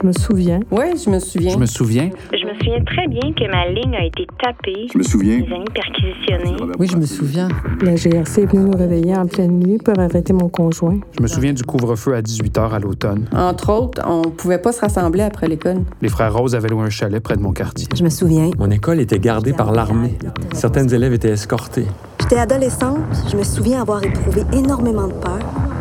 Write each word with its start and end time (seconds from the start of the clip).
Je 0.00 0.06
me 0.06 0.12
souviens. 0.12 0.60
Oui, 0.70 0.84
je 1.04 1.10
me 1.10 1.18
souviens. 1.18 1.52
Je 1.54 1.58
me 1.58 1.66
souviens. 1.66 2.10
Je 2.32 2.46
me 2.46 2.54
souviens 2.54 2.84
très 2.84 3.08
bien 3.08 3.32
que 3.32 3.50
ma 3.50 3.68
ligne 3.68 3.96
a 3.96 4.04
été 4.04 4.26
tapée. 4.40 4.86
Je 4.92 4.98
me 4.98 5.02
souviens. 5.02 5.38
Mes 5.38 5.54
amis 5.54 5.64
perquisitionnés. 5.74 6.56
Oui, 6.78 6.86
je 6.88 6.96
me 6.96 7.06
souviens. 7.06 7.48
La 7.82 7.96
GRC 7.96 8.42
est 8.42 8.46
venue 8.46 8.70
nous 8.70 8.76
réveiller 8.78 9.16
en 9.16 9.26
pleine 9.26 9.58
nuit 9.58 9.78
pour 9.78 9.98
arrêter 9.98 10.32
mon 10.32 10.48
conjoint. 10.48 11.00
Je 11.16 11.22
me 11.22 11.26
souviens 11.26 11.52
du 11.52 11.64
couvre-feu 11.64 12.14
à 12.14 12.22
18 12.22 12.58
h 12.58 12.70
à 12.70 12.78
l'automne. 12.78 13.26
Entre 13.34 13.72
autres, 13.72 14.00
on 14.06 14.22
pouvait 14.22 14.58
pas 14.58 14.70
se 14.70 14.82
rassembler 14.82 15.22
après 15.22 15.48
l'école. 15.48 15.82
Les 16.00 16.08
frères 16.08 16.32
Rose 16.32 16.54
avaient 16.54 16.68
loué 16.68 16.84
un 16.84 16.90
chalet 16.90 17.20
près 17.20 17.36
de 17.36 17.42
mon 17.42 17.52
quartier. 17.52 17.88
Je 17.96 18.04
me 18.04 18.10
souviens. 18.10 18.50
Mon 18.56 18.70
école 18.70 19.00
était 19.00 19.18
gardée 19.18 19.52
par 19.52 19.72
l'armée. 19.72 20.14
Certaines 20.52 20.94
élèves 20.94 21.14
étaient 21.14 21.30
escortés. 21.30 21.86
J'étais 22.20 22.38
adolescente, 22.38 22.98
je 23.32 23.36
me 23.36 23.42
souviens 23.42 23.80
avoir 23.80 24.04
éprouvé 24.04 24.42
énormément 24.52 25.08
de 25.08 25.14
peur. 25.14 25.40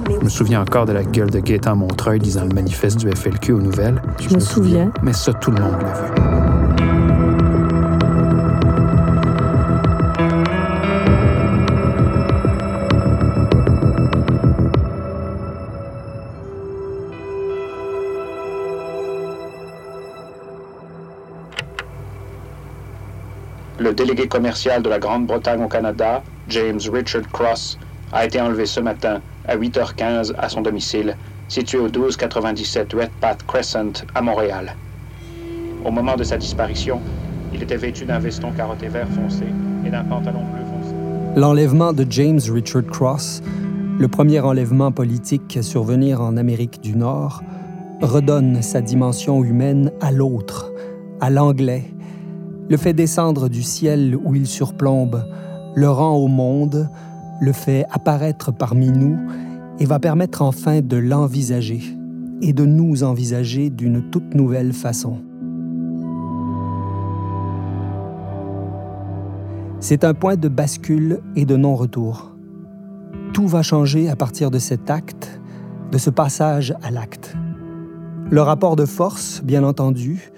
Je 0.10 0.24
me 0.24 0.30
souviens 0.30 0.62
encore 0.62 0.86
de 0.86 0.94
la 0.94 1.04
gueule 1.04 1.30
de 1.30 1.40
Gaétan 1.40 1.76
Montreuil 1.76 2.20
lisant 2.20 2.46
le 2.46 2.54
manifeste 2.54 2.98
du 2.98 3.10
FLQ 3.10 3.52
aux 3.52 3.62
nouvelles. 3.62 4.02
Je 4.20 4.34
me 4.34 4.40
souviens. 4.40 4.90
Mais 5.04 5.12
ça, 5.12 5.34
tout 5.34 5.52
le 5.52 5.62
monde 5.62 5.82
l'a 5.82 5.94
vu. 5.94 6.48
Le 23.80 23.94
délégué 23.94 24.28
commercial 24.28 24.82
de 24.82 24.90
la 24.90 25.00
Grande-Bretagne 25.00 25.64
au 25.64 25.68
Canada, 25.68 26.24
James 26.48 26.80
Richard 26.92 27.30
Cross, 27.32 27.78
a 28.14 28.26
été 28.26 28.40
enlevé 28.40 28.66
ce 28.66 28.80
matin 28.80 29.22
à 29.48 29.58
8h15 29.58 30.34
à 30.38 30.50
son 30.50 30.62
domicile, 30.62 31.16
situé 31.48 31.78
au 31.78 31.86
1297 31.86 32.94
Redpath 32.94 33.46
Crescent 33.48 34.04
à 34.14 34.22
Montréal. 34.22 34.76
Au 35.86 35.92
moment 35.92 36.16
de 36.16 36.24
sa 36.24 36.38
disparition, 36.38 37.00
il 37.54 37.64
était 37.64 37.78
vêtu 37.78 38.06
d'un 38.06 38.20
veston 38.20 38.52
carotté 38.52 38.88
vert 38.88 39.08
foncé 39.08 39.46
et 39.86 39.90
d'un 39.90 40.04
pantalon 40.04 40.42
bleu 40.42 40.64
foncé. 40.66 40.94
L'enlèvement 41.36 41.94
de 41.94 42.06
James 42.10 42.40
Richard 42.52 42.86
Cross, 42.88 43.42
le 44.00 44.08
premier 44.08 44.40
enlèvement 44.40 44.92
politique 44.92 45.56
à 45.58 45.62
survenir 45.62 46.22
en 46.22 46.36
Amérique 46.36 46.82
du 46.82 46.96
Nord, 46.96 47.42
redonne 48.02 48.62
sa 48.62 48.82
dimension 48.82 49.44
humaine 49.44 49.92
à 50.02 50.12
l'autre, 50.12 50.72
à 51.20 51.30
l'anglais, 51.30 51.86
le 52.70 52.78
fait 52.78 52.94
descendre 52.94 53.48
du 53.48 53.64
ciel 53.64 54.18
où 54.24 54.36
il 54.36 54.46
surplombe, 54.46 55.24
le 55.76 55.90
rend 55.90 56.16
au 56.16 56.28
monde, 56.28 56.90
le 57.40 57.52
fait 57.52 57.86
apparaître 57.92 58.52
parmi 58.52 58.90
nous 58.90 59.18
et 59.80 59.86
va 59.86 60.00
permettre 60.00 60.42
enfin 60.42 60.82
de 60.82 60.98
l'envisager 60.98 61.82
et 62.42 62.54
de 62.54 62.66
nous 62.66 63.04
envisager 63.04 63.70
d'une 63.70 64.10
toute 64.10 64.34
nouvelle 64.36 64.74
façon. 64.74 65.20
C'est 69.80 70.04
un 70.04 70.14
point 70.14 70.36
de 70.36 70.48
bascule 70.48 71.20
et 71.36 71.46
de 71.46 71.56
non-retour. 71.56 72.32
Tout 73.34 73.48
va 73.48 73.62
changer 73.62 74.10
à 74.10 74.16
partir 74.16 74.50
de 74.50 74.60
cet 74.60 74.90
acte, 74.90 75.40
de 75.92 75.98
ce 75.98 76.10
passage 76.10 76.74
à 76.82 76.90
l'acte. 76.90 77.36
Le 78.30 78.42
rapport 78.42 78.76
de 78.76 78.86
force, 78.86 79.42
bien 79.44 79.64
entendu, 79.64 80.32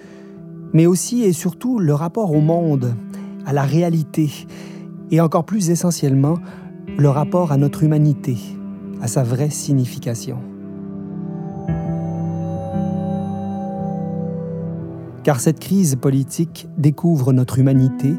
mais 0.72 0.86
aussi 0.86 1.22
et 1.22 1.32
surtout 1.32 1.78
le 1.78 1.94
rapport 1.94 2.32
au 2.32 2.40
monde, 2.40 2.94
à 3.46 3.52
la 3.52 3.62
réalité, 3.62 4.30
et 5.10 5.20
encore 5.20 5.44
plus 5.44 5.70
essentiellement, 5.70 6.36
le 7.00 7.08
rapport 7.08 7.50
à 7.50 7.56
notre 7.56 7.82
humanité, 7.82 8.36
à 9.00 9.08
sa 9.08 9.22
vraie 9.22 9.48
signification. 9.48 10.36
Car 15.22 15.40
cette 15.40 15.60
crise 15.60 15.96
politique 15.96 16.68
découvre 16.76 17.32
notre 17.32 17.58
humanité 17.58 18.12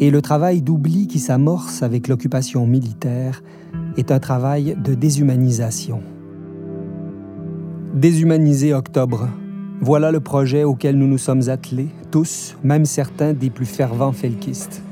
et 0.00 0.10
le 0.10 0.22
travail 0.22 0.62
d'oubli 0.62 1.08
qui 1.08 1.18
s'amorce 1.18 1.82
avec 1.82 2.08
l'occupation 2.08 2.66
militaire 2.66 3.42
est 3.98 4.10
un 4.10 4.18
travail 4.18 4.78
de 4.82 4.94
déshumanisation. 4.94 6.00
Déshumaniser 7.92 8.72
Octobre, 8.72 9.28
voilà 9.82 10.10
le 10.10 10.20
projet 10.20 10.64
auquel 10.64 10.96
nous 10.96 11.06
nous 11.06 11.18
sommes 11.18 11.50
attelés, 11.50 11.88
tous, 12.10 12.56
même 12.64 12.86
certains 12.86 13.34
des 13.34 13.50
plus 13.50 13.66
fervents 13.66 14.12
felkistes. 14.12 14.85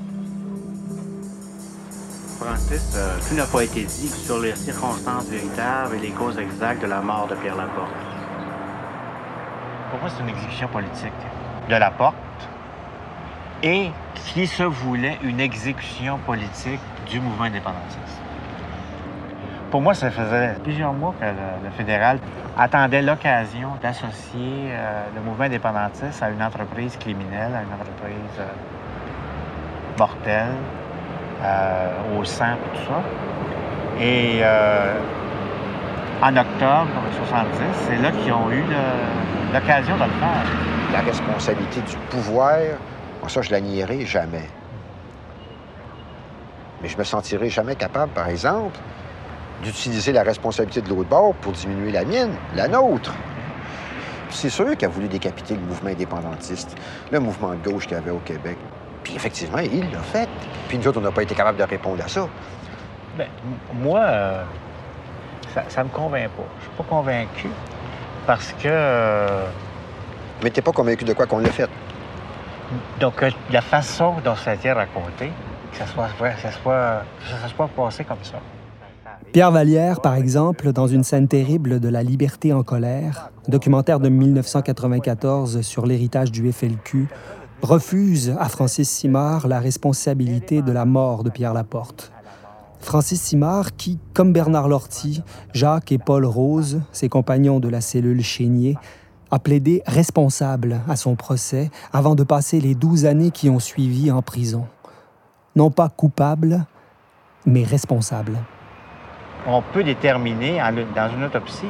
Euh, 2.46 3.18
tout 3.26 3.34
n'a 3.34 3.46
pas 3.46 3.62
été 3.62 3.84
dit 3.84 4.08
sur 4.08 4.38
les 4.38 4.54
circonstances 4.54 5.24
véritables 5.28 5.96
et 5.96 5.98
les 5.98 6.10
causes 6.10 6.38
exactes 6.38 6.82
de 6.82 6.86
la 6.86 7.00
mort 7.00 7.26
de 7.26 7.34
Pierre 7.36 7.56
Laporte. 7.56 7.88
Pour 9.90 10.00
moi, 10.00 10.10
c'est 10.10 10.22
une 10.22 10.28
exécution 10.28 10.68
politique 10.68 11.12
de 11.70 11.74
Laporte 11.74 12.14
et 13.62 13.90
qui 14.14 14.46
se 14.46 14.62
voulait 14.62 15.18
une 15.22 15.40
exécution 15.40 16.18
politique 16.18 16.80
du 17.08 17.18
mouvement 17.18 17.44
indépendantiste. 17.44 18.20
Pour 19.70 19.80
moi, 19.80 19.94
ça 19.94 20.10
faisait 20.10 20.54
plusieurs 20.62 20.92
mois 20.92 21.14
que 21.18 21.24
le, 21.24 21.30
le 21.64 21.70
fédéral 21.70 22.18
attendait 22.58 23.00
l'occasion 23.00 23.70
d'associer 23.80 24.68
euh, 24.68 25.04
le 25.14 25.22
mouvement 25.22 25.44
indépendantiste 25.44 26.22
à 26.22 26.28
une 26.28 26.42
entreprise 26.42 26.94
criminelle, 26.98 27.54
à 27.54 27.62
une 27.62 27.72
entreprise 27.72 28.38
euh, 28.38 28.46
mortelle, 29.98 30.52
euh, 31.44 32.18
au 32.18 32.24
sang 32.24 32.54
et 32.54 32.78
tout 32.78 32.84
ça. 32.86 33.02
Et 34.00 34.40
euh, 34.42 34.94
en 36.22 36.36
octobre 36.36 36.88
70, 37.26 37.48
c'est 37.86 37.96
là 37.98 38.10
qu'ils 38.10 38.32
ont 38.32 38.50
eu 38.50 38.64
l'occasion 39.52 39.96
de 39.96 40.04
le 40.04 40.10
faire. 40.10 40.44
La 40.92 41.00
responsabilité 41.00 41.80
du 41.82 41.96
pouvoir, 42.08 42.58
bon, 43.20 43.28
ça, 43.28 43.42
je 43.42 43.50
la 43.50 43.60
nierai 43.60 44.06
jamais. 44.06 44.48
Mais 46.82 46.88
je 46.88 46.96
me 46.96 47.04
sentirai 47.04 47.50
jamais 47.50 47.76
capable, 47.76 48.12
par 48.12 48.28
exemple, 48.28 48.78
d'utiliser 49.62 50.12
la 50.12 50.22
responsabilité 50.22 50.80
de 50.80 50.88
l'autre 50.88 51.08
bord 51.08 51.34
pour 51.34 51.52
diminuer 51.52 51.92
la 51.92 52.04
mienne, 52.04 52.34
la 52.54 52.68
nôtre. 52.68 53.12
C'est 54.30 54.50
sûr 54.50 54.76
qu'il 54.76 54.86
a 54.86 54.90
voulu 54.90 55.08
décapiter 55.08 55.54
le 55.54 55.60
mouvement 55.60 55.90
indépendantiste, 55.90 56.76
le 57.12 57.20
mouvement 57.20 57.54
de 57.54 57.70
gauche 57.70 57.86
qu'il 57.86 57.96
y 57.96 58.00
avait 58.00 58.10
au 58.10 58.18
Québec. 58.18 58.56
Puis 59.04 59.14
effectivement, 59.14 59.58
il 59.58 59.90
l'a 59.92 60.00
fait. 60.00 60.28
Puis 60.68 60.78
nous 60.78 60.88
autres, 60.88 60.98
on 60.98 61.02
n'a 61.02 61.12
pas 61.12 61.22
été 61.22 61.34
capable 61.34 61.58
de 61.58 61.62
répondre 61.64 62.02
à 62.04 62.08
ça. 62.08 62.26
Ben, 63.16 63.26
m- 63.44 63.80
moi, 63.82 64.00
euh, 64.00 64.42
ça 65.68 65.82
ne 65.82 65.88
me 65.88 65.92
convainc 65.94 66.30
pas. 66.30 66.42
Je 66.58 66.64
suis 66.64 66.72
pas 66.76 66.84
convaincu 66.84 67.48
parce 68.26 68.52
que 68.54 68.66
euh, 68.66 69.46
Mais 70.42 70.50
t'es 70.50 70.62
pas 70.62 70.72
convaincu 70.72 71.04
de 71.04 71.12
quoi 71.12 71.26
qu'on 71.26 71.38
l'a 71.38 71.50
fait? 71.50 71.68
donc 72.98 73.22
euh, 73.22 73.30
la 73.52 73.60
façon 73.60 74.14
dont 74.24 74.34
ça 74.34 74.52
a 74.52 74.54
été 74.54 74.72
raconté, 74.72 75.30
que 75.70 75.76
ça 75.78 75.86
soit 75.86 76.08
vrai, 76.18 76.34
que 76.34 76.40
ça 76.40 76.50
soit, 76.50 77.02
que 77.20 77.28
ça 77.40 77.48
soit 77.54 77.68
passé 77.68 78.04
comme 78.04 78.16
ça. 78.22 78.38
Pierre 79.32 79.50
Vallière, 79.50 80.00
par 80.00 80.14
exemple, 80.14 80.72
dans 80.72 80.86
une 80.86 81.04
scène 81.04 81.28
terrible 81.28 81.78
de 81.78 81.88
La 81.88 82.02
liberté 82.02 82.52
en 82.52 82.62
colère, 82.62 83.30
documentaire 83.48 84.00
de 84.00 84.08
1994 84.08 85.60
sur 85.60 85.86
l'héritage 85.86 86.30
du 86.32 86.50
FLQ, 86.50 87.06
refuse 87.64 88.36
à 88.38 88.50
Francis 88.50 88.90
Simard 88.90 89.48
la 89.48 89.58
responsabilité 89.58 90.60
de 90.60 90.70
la 90.70 90.84
mort 90.84 91.24
de 91.24 91.30
Pierre 91.30 91.54
Laporte. 91.54 92.12
Francis 92.78 93.22
Simard, 93.22 93.74
qui, 93.76 93.98
comme 94.12 94.34
Bernard 94.34 94.68
Lortie, 94.68 95.22
Jacques 95.54 95.90
et 95.90 95.96
Paul 95.96 96.26
Rose, 96.26 96.82
ses 96.92 97.08
compagnons 97.08 97.60
de 97.60 97.70
la 97.70 97.80
cellule 97.80 98.22
Chénier, 98.22 98.76
a 99.30 99.38
plaidé 99.38 99.82
responsable 99.86 100.82
à 100.86 100.96
son 100.96 101.16
procès 101.16 101.70
avant 101.94 102.14
de 102.14 102.22
passer 102.22 102.60
les 102.60 102.74
douze 102.74 103.06
années 103.06 103.30
qui 103.30 103.48
ont 103.48 103.60
suivi 103.60 104.10
en 104.10 104.20
prison. 104.20 104.66
Non 105.56 105.70
pas 105.70 105.88
coupable, 105.88 106.66
mais 107.46 107.64
responsable. 107.64 108.38
On 109.46 109.62
peut 109.72 109.84
déterminer, 109.84 110.58
dans 110.94 111.10
une 111.16 111.24
autopsie, 111.24 111.64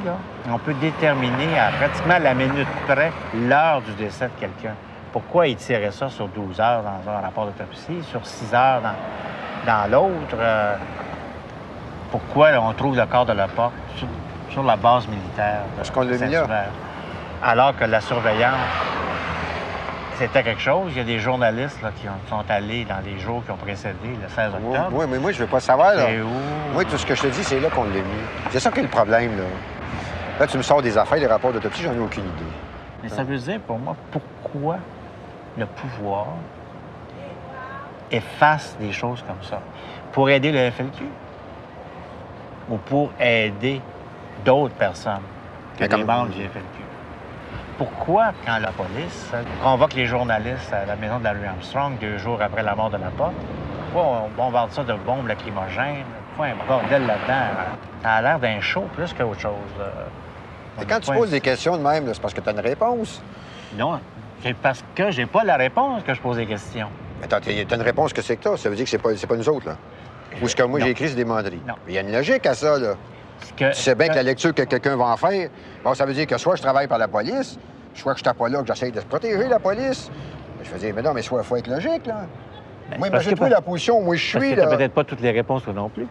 on 0.48 0.58
peut 0.58 0.74
déterminer 0.80 1.56
à 1.56 1.70
pratiquement 1.70 2.18
la 2.18 2.34
minute 2.34 2.66
près 2.88 3.12
l'heure 3.48 3.80
du 3.82 3.92
décès 4.04 4.26
de 4.26 4.40
quelqu'un. 4.40 4.74
Pourquoi 5.14 5.46
il 5.46 5.54
tirait 5.54 5.92
ça 5.92 6.08
sur 6.08 6.26
12 6.26 6.60
heures 6.60 6.82
dans 6.82 7.08
un 7.10 7.20
rapport 7.20 7.46
d'autopsie, 7.46 8.02
sur 8.10 8.26
6 8.26 8.52
heures 8.52 8.80
dans, 8.82 9.72
dans 9.72 9.88
l'autre? 9.88 10.34
euh, 10.36 10.74
pourquoi 12.10 12.48
on 12.60 12.72
trouve 12.72 12.96
le 12.96 13.06
corps 13.06 13.24
de 13.24 13.32
la 13.32 13.46
porte 13.46 13.74
sur, 13.96 14.08
sur 14.50 14.64
la 14.64 14.74
base 14.76 15.06
militaire? 15.06 15.60
Parce 15.76 15.90
qu'on 15.90 16.00
l'a 16.02 16.16
mis? 16.16 16.34
Alors 17.44 17.76
que 17.76 17.84
la 17.84 18.00
surveillance, 18.00 18.56
c'était 20.18 20.42
quelque 20.42 20.60
chose. 20.60 20.90
Il 20.92 20.98
y 20.98 21.00
a 21.00 21.04
des 21.04 21.20
journalistes 21.20 21.80
là, 21.80 21.90
qui 21.94 22.08
ont- 22.08 22.28
sont 22.28 22.44
allés 22.48 22.84
dans 22.84 22.98
les 23.04 23.16
jours 23.20 23.44
qui 23.44 23.52
ont 23.52 23.56
précédé 23.56 23.94
le 24.20 24.28
16 24.28 24.50
Oui, 24.60 24.68
octobre. 24.76 24.88
oui, 24.94 25.04
mais 25.08 25.18
moi, 25.18 25.30
je 25.30 25.38
veux 25.38 25.46
pas 25.46 25.60
savoir. 25.60 25.94
Là. 25.94 26.06
Où? 26.24 26.72
Moi, 26.74 26.84
tout 26.84 26.98
ce 26.98 27.06
que 27.06 27.14
je 27.14 27.22
te 27.22 27.26
dis, 27.28 27.44
c'est 27.44 27.60
là 27.60 27.68
qu'on 27.70 27.84
l'a 27.84 27.90
mis. 27.90 28.02
C'est 28.50 28.58
ça 28.60 28.72
qui 28.72 28.80
est 28.80 28.82
le 28.82 28.88
problème, 28.88 29.36
là. 29.36 29.44
Là, 30.40 30.46
tu 30.48 30.56
me 30.56 30.62
sors 30.62 30.82
des 30.82 30.98
affaires, 30.98 31.20
des 31.20 31.26
rapports 31.28 31.52
d'autopsie, 31.52 31.82
j'en 31.84 31.92
ai 31.94 31.98
aucune 32.00 32.24
idée. 32.24 32.50
Mais 33.02 33.08
ça 33.08 33.22
veut 33.22 33.36
dire 33.38 33.60
pour 33.60 33.78
moi 33.78 33.94
pourquoi 34.10 34.78
le 35.58 35.66
pouvoir 35.66 36.26
efface 38.10 38.76
des 38.80 38.92
choses 38.92 39.22
comme 39.26 39.42
ça. 39.42 39.60
Pour 40.12 40.30
aider 40.30 40.52
le 40.52 40.70
FLQ 40.70 41.04
ou 42.70 42.76
pour 42.78 43.10
aider 43.18 43.80
d'autres 44.44 44.74
personnes 44.74 45.22
que 45.78 45.86
comme- 45.86 46.04
membres 46.04 46.30
du 46.30 46.42
FLQ. 46.42 46.82
pourquoi, 47.78 48.32
quand 48.46 48.58
la 48.58 48.70
police 48.70 49.32
convoque 49.62 49.94
les 49.94 50.06
journalistes 50.06 50.72
à 50.72 50.84
la 50.86 50.94
maison 50.96 51.18
de 51.18 51.24
Larry 51.24 51.46
Armstrong 51.46 51.98
deux 51.98 52.18
jours 52.18 52.40
après 52.40 52.62
la 52.62 52.74
mort 52.74 52.90
de 52.90 52.98
la 52.98 53.08
porte, 53.08 53.34
pourquoi 53.92 54.22
on 54.26 54.28
bombarde 54.36 54.70
ça 54.70 54.84
de 54.84 54.94
bombes 54.94 55.26
lacrymogènes? 55.26 56.04
Pourquoi 56.36 56.46
un 56.52 56.66
bordel 56.66 57.06
là-dedans? 57.06 57.48
Ça 58.02 58.12
a 58.12 58.22
l'air 58.22 58.38
d'un 58.38 58.60
show 58.60 58.82
plus 58.94 59.12
qu'autre 59.12 59.40
chose. 59.40 59.52
Et 60.80 60.84
quand 60.84 61.00
tu 61.00 61.12
poses 61.12 61.30
des 61.30 61.40
questions 61.40 61.76
de 61.76 61.82
même, 61.82 62.06
c'est 62.12 62.20
parce 62.20 62.34
que 62.34 62.40
tu 62.40 62.48
as 62.48 62.52
une 62.52 62.60
réponse. 62.60 63.22
Non, 63.76 63.98
c'est 64.44 64.54
parce 64.54 64.84
que 64.94 65.10
j'ai 65.10 65.26
pas 65.26 65.42
la 65.42 65.56
réponse 65.56 66.02
que 66.04 66.12
je 66.14 66.20
pose 66.20 66.36
des 66.36 66.46
questions. 66.46 66.88
Attends, 67.22 67.40
tu 67.40 67.48
as 67.50 67.74
une 67.74 67.82
réponse 67.82 68.12
que 68.12 68.20
c'est 68.22 68.36
que 68.36 68.42
t'as. 68.44 68.56
Ça 68.58 68.68
veut 68.68 68.76
dire 68.76 68.84
que 68.84 68.90
c'est 68.90 68.98
pas, 68.98 69.08
pas 69.28 69.36
nous 69.36 69.48
autres, 69.48 69.66
là. 69.68 69.76
Ou 70.42 70.48
ce 70.48 70.54
que 70.54 70.62
moi 70.62 70.78
Non. 70.78 70.84
j'ai 70.84 70.92
écrit, 70.92 71.08
c'est 71.08 71.14
des 71.14 71.24
manderies. 71.24 71.62
Non. 71.66 71.74
Il 71.88 71.94
y 71.94 71.98
a 71.98 72.02
une 72.02 72.12
logique 72.12 72.44
à 72.44 72.54
ça, 72.54 72.78
là. 72.78 72.94
Parce 73.38 73.52
que- 73.52 73.70
Tu 73.76 73.82
sais 73.82 73.94
bien 73.94 74.08
que 74.08 74.14
la 74.14 74.22
lecture 74.22 74.52
que 74.54 74.62
quelqu'un 74.62 74.96
va 74.96 75.06
en 75.06 75.16
faire, 75.16 75.48
bon, 75.82 75.94
ça 75.94 76.04
veut 76.04 76.12
dire 76.12 76.26
que 76.26 76.36
soit 76.36 76.56
je 76.56 76.62
travaille 76.62 76.86
par 76.88 76.98
la 76.98 77.08
police, 77.08 77.58
soit 77.94 78.12
que 78.14 78.18
je 78.20 78.24
suis 78.28 78.34
pas 78.38 78.48
là, 78.48 78.60
que 78.60 78.66
j'essaie 78.66 78.90
de 78.90 79.00
se 79.00 79.06
protéger 79.06 79.48
la 79.48 79.58
police. 79.58 80.10
Je 80.62 80.70
veux 80.70 80.78
dire, 80.78 80.92
mais 80.94 81.02
non, 81.02 81.12
mais 81.14 81.20
il 81.22 81.26
faut 81.26 81.56
être 81.56 81.66
logique, 81.68 82.06
là. 82.06 82.26
Ben, 82.90 82.98
moi, 82.98 83.08
parce 83.10 83.24
imagine-toi 83.24 83.48
que- 83.48 83.52
la 83.54 83.60
position 83.62 83.98
où 83.98 84.02
moi 84.02 84.16
je 84.16 84.32
Parce 84.32 84.44
suis, 84.44 84.54
que 84.54 84.60
t'as 84.60 84.66
là. 84.70 84.76
peut-être 84.76 84.92
pas 84.92 85.04
toutes 85.04 85.20
les 85.22 85.30
réponses, 85.30 85.62
toi 85.64 85.72
non 85.72 85.88
plus, 85.88 86.06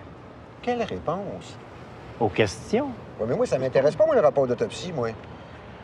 Quelle 0.62 0.82
réponse? 0.84 1.58
aux 2.20 2.30
questions. 2.30 2.90
Ouais, 3.20 3.26
mais 3.30 3.36
moi, 3.36 3.46
ça 3.46 3.60
m'intéresse 3.60 3.96
pas, 3.96 4.06
moi, 4.06 4.16
le 4.16 4.22
rapport 4.22 4.48
d'autopsie, 4.48 4.92
moi. 4.92 5.10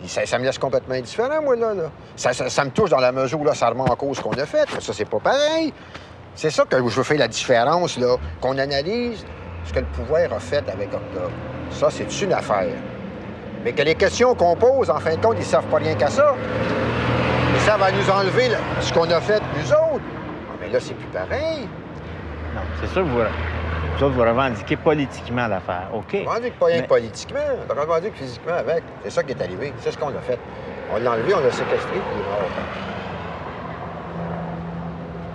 Ça, 0.06 0.26
ça 0.26 0.40
me 0.40 0.46
laisse 0.46 0.58
complètement 0.58 0.96
indifférent, 0.96 1.42
moi, 1.42 1.56
là. 1.56 1.74
Ça, 2.16 2.32
ça- 2.34 2.50
ça 2.50 2.64
me 2.64 2.70
touche 2.72 2.90
dans 2.90 3.00
la 3.00 3.12
mesure 3.12 3.42
où 3.42 3.44
là, 3.44 3.54
ça 3.54 3.68
remet 3.70 3.82
en 3.82 3.96
cause 3.96 4.18
ce 4.18 4.22
qu'on 4.22 4.32
a 4.32 4.46
fait. 4.46 4.70
Ça, 4.80 4.94
c'est 4.94 5.10
pas 5.10 5.20
pareil. 5.20 5.74
C'est 6.36 6.50
ça 6.52 6.64
que 6.66 6.78
je 6.78 6.82
veux 6.96 7.04
faire 7.04 7.18
la 7.20 7.28
différence, 7.28 7.98
là. 7.98 8.16
Qu'on 8.40 8.58
analyse 8.58 9.26
ce 9.66 9.74
que 9.74 9.80
le 9.80 9.86
pouvoir 9.88 10.22
a 10.34 10.40
fait 10.40 10.64
avec 10.70 10.94
Octobre. 10.94 11.32
Ça, 11.72 11.90
c'est 11.90 12.22
une 12.22 12.34
affaire. 12.34 12.68
Mais 13.64 13.74
que 13.74 13.82
les 13.82 13.96
questions 13.96 14.34
qu'on 14.36 14.56
pose, 14.56 14.90
en 14.90 15.00
fin 15.00 15.16
de 15.16 15.22
compte, 15.22 15.36
ils 15.38 15.44
servent 15.46 15.66
pas 15.68 15.78
rien 15.78 15.96
qu'à 15.96 16.08
ça. 16.08 16.34
Ils 17.54 17.60
servent 17.62 17.84
à 17.84 17.92
nous 17.92 18.10
enlever 18.10 18.52
ce 18.80 18.94
qu'on 18.94 19.10
a 19.12 19.20
fait, 19.20 19.42
nous 19.58 19.70
autres. 19.72 20.04
Ah, 20.50 20.54
mais 20.62 20.70
là, 20.70 20.80
c'est 20.80 20.94
plus 20.94 21.08
pareil. 21.08 21.68
Non, 22.56 22.62
c'est 22.80 22.88
sûr 22.88 23.04
que 23.04 23.08
vous, 23.10 23.20
vous 24.00 24.06
autres, 24.06 24.16
vous 24.16 24.22
revendiquez 24.22 24.78
politiquement 24.78 25.48
l'affaire. 25.48 25.90
OK. 25.94 26.16
On 26.26 26.30
revendique 26.30 26.58
pas 26.58 26.66
rien 26.68 26.82
que 26.82 26.88
politiquement, 26.88 27.40
on 27.70 27.80
revendiqué 27.80 28.12
physiquement 28.16 28.54
avec. 28.54 28.84
C'est 29.04 29.10
ça 29.10 29.24
qui 29.24 29.32
est 29.32 29.42
arrivé. 29.42 29.74
C'est 29.80 29.92
ce 29.92 29.98
qu'on 29.98 30.10
a 30.10 30.22
fait. 30.22 30.40
On 30.94 31.00
l'a 31.00 31.12
enlevé, 31.12 31.34
on 31.36 31.40
l'a 31.40 31.52
séquestré, 31.52 31.92
puis 31.92 32.00
il 32.16 32.22
est 32.22 32.24
mort. 32.24 32.50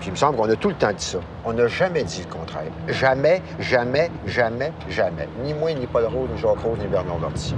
Puis 0.01 0.09
il 0.09 0.13
me 0.13 0.17
semble 0.17 0.37
qu'on 0.37 0.49
a 0.49 0.57
tout 0.57 0.69
le 0.69 0.75
temps 0.75 0.93
dit 0.93 1.05
ça. 1.05 1.19
On 1.45 1.53
n'a 1.53 1.67
jamais 1.67 2.05
dit 2.05 2.25
le 2.27 2.33
contraire. 2.35 2.71
Jamais, 2.89 3.43
jamais, 3.59 4.11
jamais, 4.27 4.73
jamais. 4.89 5.29
Ni 5.43 5.55
moi, 5.55 5.73
ni 5.73 5.87
Paul 5.87 6.07
Rose, 6.07 6.29
ni 6.35 6.41
Jacques 6.41 6.59
Rose, 6.65 6.79
ni 6.79 6.87
Bernard 6.87 7.19
Lortie. 7.19 7.55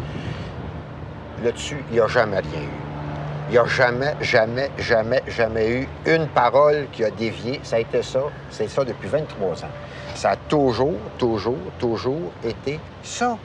Là-dessus, 1.42 1.84
il 1.90 1.94
n'y 1.94 2.00
a 2.00 2.08
jamais 2.08 2.38
rien 2.38 2.62
eu. 2.62 2.85
Il 3.48 3.52
n'y 3.52 3.58
a 3.58 3.66
jamais, 3.66 4.14
jamais, 4.20 4.70
jamais, 4.76 5.22
jamais 5.28 5.68
eu 5.70 5.88
une 6.06 6.26
parole 6.28 6.88
qui 6.92 7.04
a 7.04 7.10
dévié. 7.10 7.60
Ça 7.62 7.76
a 7.76 7.78
été 7.78 8.02
ça. 8.02 8.20
C'est 8.50 8.68
ça 8.68 8.84
depuis 8.84 9.08
23 9.08 9.64
ans. 9.64 9.68
Ça 10.14 10.30
a 10.30 10.36
toujours, 10.36 10.94
toujours, 11.16 11.56
toujours 11.78 12.32
été 12.42 12.80
ça. 13.02 13.36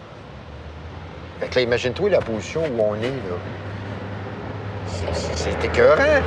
Fait 1.40 1.48
que 1.48 1.56
là, 1.56 1.62
imagine-toi 1.62 2.10
la 2.10 2.20
position 2.20 2.62
où 2.62 2.82
on 2.82 2.96
est, 2.96 3.02
là. 3.10 3.38
C'est- 5.14 5.64
écœurant. 5.64 6.22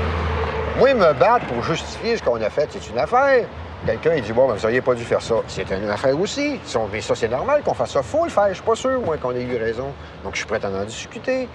Moi, 0.78 0.94
me 0.94 1.12
battre 1.14 1.46
pour 1.46 1.62
justifier 1.62 2.16
ce 2.16 2.22
qu'on 2.22 2.40
a 2.40 2.50
fait, 2.50 2.68
c'est 2.70 2.88
une 2.90 2.98
affaire. 2.98 3.46
Quelqu'un, 3.86 4.14
il 4.14 4.22
dit, 4.22 4.32
bon, 4.32 4.48
ben, 4.48 4.54
vous 4.54 4.62
n'auriez 4.62 4.80
pas 4.80 4.94
dû 4.94 5.04
faire 5.04 5.20
ça. 5.20 5.34
C'est 5.46 5.70
une 5.70 5.90
affaire 5.90 6.18
aussi. 6.18 6.58
Mais 6.92 7.00
ça, 7.00 7.14
c'est 7.14 7.28
normal 7.28 7.62
qu'on 7.62 7.74
fasse 7.74 7.90
ça. 7.92 8.02
faut 8.02 8.24
le 8.24 8.30
faire. 8.30 8.48
Je 8.48 8.54
suis 8.54 8.62
pas 8.62 8.74
sûr, 8.74 9.00
moi, 9.00 9.16
qu'on 9.18 9.32
ait 9.32 9.42
eu 9.42 9.56
raison. 9.56 9.92
Donc, 10.24 10.32
je 10.34 10.38
suis 10.38 10.46
prêt 10.46 10.60
à 10.64 10.68
en 10.68 10.84
discuter. 10.84 11.48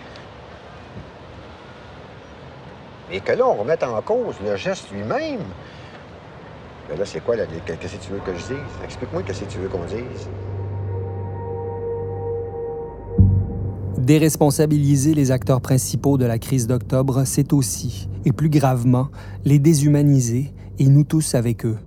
Mais 3.10 3.20
que 3.22 3.32
là, 3.32 3.48
on 3.48 3.56
remette 3.56 3.84
en 3.84 4.02
cause 4.02 4.36
le 4.46 4.56
geste 4.56 4.92
lui-même. 4.92 5.40
Ben 6.88 6.98
là, 6.98 7.06
c'est 7.06 7.24
quoi? 7.24 7.36
Qu'est-ce 7.38 7.96
que 7.98 8.04
tu 8.04 8.12
veux 8.12 8.20
que 8.20 8.34
je 8.34 8.46
dise? 8.48 8.84
Explique-moi 8.84 9.24
qu'est-ce 9.24 9.42
que 9.42 9.52
tu 9.52 9.58
veux 9.58 9.68
qu'on 9.68 9.86
dise. 9.86 10.30
Déresponsabiliser 13.98 15.14
les 15.14 15.32
acteurs 15.32 15.62
principaux 15.62 16.18
de 16.18 16.26
la 16.26 16.40
crise 16.40 16.68
d'octobre, 16.68 17.24
c'est 17.26 17.54
aussi, 17.54 18.10
et 18.26 18.32
plus 18.32 18.50
gravement, 18.50 19.10
les 19.46 19.60
déshumaniser, 19.60 20.54
et 20.80 20.88
nous 20.88 21.04
tous 21.04 21.36
avec 21.36 21.66
eux. 21.66 21.78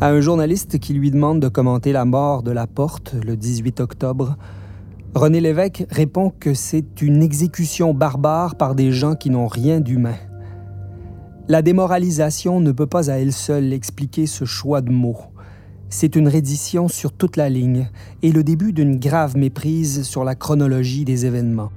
À 0.00 0.08
un 0.08 0.20
journaliste 0.20 0.78
qui 0.78 0.92
lui 0.92 1.10
demande 1.10 1.40
de 1.40 1.48
commenter 1.48 1.92
la 1.92 2.04
mort 2.04 2.42
de 2.42 2.50
la 2.50 2.66
porte 2.66 3.14
le 3.14 3.36
18 3.36 3.80
octobre, 3.80 4.36
René 5.16 5.40
Lévesque 5.40 5.86
répond 5.88 6.28
que 6.28 6.52
c'est 6.52 7.00
une 7.00 7.22
exécution 7.22 7.94
barbare 7.94 8.54
par 8.54 8.74
des 8.74 8.92
gens 8.92 9.14
qui 9.14 9.30
n'ont 9.30 9.46
rien 9.46 9.80
d'humain. 9.80 10.18
La 11.48 11.62
démoralisation 11.62 12.60
ne 12.60 12.70
peut 12.70 12.86
pas 12.86 13.10
à 13.10 13.14
elle 13.14 13.32
seule 13.32 13.72
expliquer 13.72 14.26
ce 14.26 14.44
choix 14.44 14.82
de 14.82 14.92
mots. 14.92 15.16
C'est 15.88 16.16
une 16.16 16.28
reddition 16.28 16.88
sur 16.88 17.14
toute 17.14 17.38
la 17.38 17.48
ligne 17.48 17.88
et 18.22 18.30
le 18.30 18.44
début 18.44 18.74
d'une 18.74 18.98
grave 18.98 19.38
méprise 19.38 20.02
sur 20.02 20.22
la 20.22 20.34
chronologie 20.34 21.06
des 21.06 21.24
événements. 21.24 21.72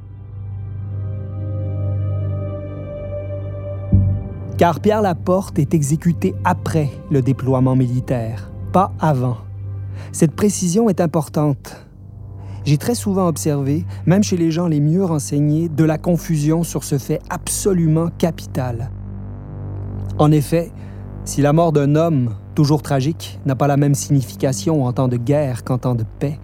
Car 4.57 4.81
Pierre 4.81 5.01
Laporte 5.01 5.59
est 5.59 5.73
exécuté 5.73 6.35
après 6.43 6.89
le 7.09 7.21
déploiement 7.21 7.77
militaire, 7.77 8.51
pas 8.73 8.91
avant. 8.99 9.37
Cette 10.11 10.35
précision 10.35 10.89
est 10.89 10.99
importante. 10.99 11.88
J'ai 12.69 12.77
très 12.77 12.93
souvent 12.93 13.27
observé, 13.27 13.83
même 14.05 14.21
chez 14.21 14.37
les 14.37 14.51
gens 14.51 14.67
les 14.67 14.79
mieux 14.79 15.03
renseignés, 15.03 15.69
de 15.69 15.83
la 15.83 15.97
confusion 15.97 16.61
sur 16.61 16.83
ce 16.83 16.99
fait 16.99 17.19
absolument 17.31 18.09
capital. 18.19 18.91
En 20.19 20.31
effet, 20.31 20.71
si 21.25 21.41
la 21.41 21.51
mort 21.51 21.71
d'un 21.71 21.95
homme, 21.95 22.35
toujours 22.53 22.83
tragique, 22.83 23.39
n'a 23.47 23.55
pas 23.55 23.65
la 23.65 23.75
même 23.75 23.95
signification 23.95 24.85
en 24.85 24.93
temps 24.93 25.07
de 25.07 25.17
guerre 25.17 25.63
qu'en 25.63 25.79
temps 25.79 25.95
de 25.95 26.03
paix, 26.19 26.39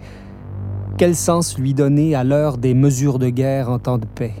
quel 0.98 1.14
sens 1.14 1.58
lui 1.58 1.74
donner 1.74 2.16
à 2.16 2.24
l'heure 2.24 2.58
des 2.58 2.74
mesures 2.74 3.20
de 3.20 3.28
guerre 3.28 3.70
en 3.70 3.78
temps 3.78 3.98
de 3.98 4.06
paix? 4.06 4.34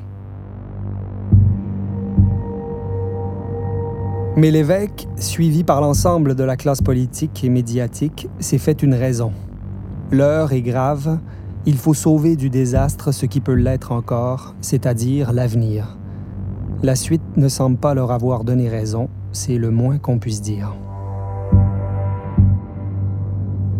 Mais 4.36 4.50
l'évêque, 4.50 5.06
suivi 5.14 5.62
par 5.62 5.80
l'ensemble 5.80 6.34
de 6.34 6.42
la 6.42 6.56
classe 6.56 6.82
politique 6.82 7.44
et 7.44 7.48
médiatique, 7.48 8.28
s'est 8.40 8.58
fait 8.58 8.82
une 8.82 8.94
raison. 8.94 9.30
L'heure 10.10 10.52
est 10.52 10.62
grave, 10.62 11.20
il 11.66 11.76
faut 11.76 11.94
sauver 11.94 12.36
du 12.36 12.48
désastre 12.48 13.12
ce 13.12 13.26
qui 13.26 13.40
peut 13.40 13.54
l'être 13.54 13.90
encore, 13.90 14.54
c'est-à-dire 14.60 15.32
l'avenir. 15.32 15.98
La 16.84 16.94
suite 16.94 17.36
ne 17.36 17.48
semble 17.48 17.76
pas 17.76 17.92
leur 17.92 18.12
avoir 18.12 18.44
donné 18.44 18.68
raison, 18.68 19.08
c'est 19.32 19.58
le 19.58 19.72
moins 19.72 19.98
qu'on 19.98 20.20
puisse 20.20 20.40
dire. 20.40 20.76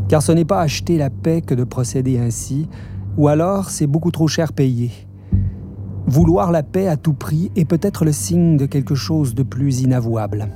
Car 0.08 0.20
ce 0.20 0.32
n'est 0.32 0.44
pas 0.44 0.60
acheter 0.60 0.98
la 0.98 1.10
paix 1.10 1.42
que 1.42 1.54
de 1.54 1.62
procéder 1.62 2.18
ainsi, 2.18 2.68
ou 3.16 3.28
alors 3.28 3.70
c'est 3.70 3.86
beaucoup 3.86 4.10
trop 4.10 4.26
cher 4.26 4.52
payé. 4.52 4.90
Vouloir 6.08 6.50
la 6.50 6.64
paix 6.64 6.88
à 6.88 6.96
tout 6.96 7.14
prix 7.14 7.52
est 7.54 7.64
peut-être 7.64 8.04
le 8.04 8.12
signe 8.12 8.56
de 8.56 8.66
quelque 8.66 8.96
chose 8.96 9.34
de 9.34 9.44
plus 9.44 9.80
inavouable. 9.82 10.48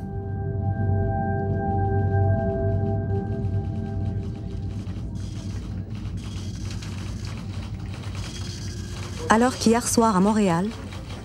Alors 9.32 9.56
qu'hier 9.56 9.86
soir 9.86 10.16
à 10.16 10.20
Montréal, 10.20 10.68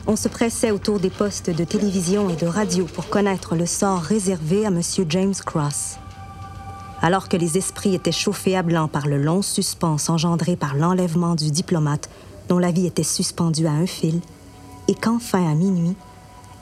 on 0.06 0.16
se 0.16 0.28
pressait 0.28 0.70
autour 0.70 1.00
des 1.00 1.10
postes 1.10 1.50
de 1.50 1.64
télévision 1.64 2.30
et 2.30 2.36
de 2.36 2.46
radio 2.46 2.86
pour 2.86 3.10
connaître 3.10 3.56
le 3.56 3.66
sort 3.66 4.00
réservé 4.00 4.64
à 4.64 4.68
M. 4.68 4.80
James 5.10 5.34
Cross. 5.44 5.98
Alors 7.02 7.28
que 7.30 7.36
les 7.36 7.58
esprits 7.58 7.96
étaient 7.96 8.12
chauffés 8.12 8.56
à 8.56 8.62
blanc 8.62 8.88
par 8.88 9.08
le 9.08 9.18
long 9.18 9.42
suspense 9.42 10.08
engendré 10.08 10.56
par 10.56 10.76
l'enlèvement 10.76 11.34
du 11.34 11.50
diplomate 11.50 12.08
dont 12.48 12.60
la 12.60 12.70
vie 12.70 12.86
était 12.86 13.02
suspendue 13.02 13.66
à 13.66 13.72
un 13.72 13.88
fil, 13.88 14.22
et 14.88 14.94
qu'enfin 14.94 15.50
à 15.50 15.56
minuit, 15.56 15.96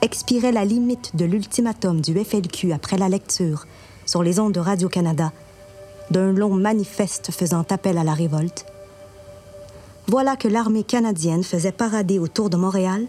expirait 0.00 0.50
la 0.50 0.64
limite 0.64 1.14
de 1.14 1.26
l'ultimatum 1.26 2.00
du 2.00 2.18
FLQ 2.18 2.72
après 2.72 2.96
la 2.96 3.10
lecture, 3.10 3.66
sur 4.06 4.22
les 4.22 4.40
ondes 4.40 4.54
de 4.54 4.60
Radio-Canada, 4.60 5.30
d'un 6.10 6.32
long 6.32 6.54
manifeste 6.54 7.30
faisant 7.32 7.66
appel 7.68 7.98
à 7.98 8.04
la 8.04 8.14
révolte, 8.14 8.64
voilà 10.06 10.36
que 10.36 10.48
l'armée 10.48 10.84
canadienne 10.84 11.42
faisait 11.42 11.72
parader 11.72 12.18
autour 12.18 12.50
de 12.50 12.56
Montréal 12.56 13.06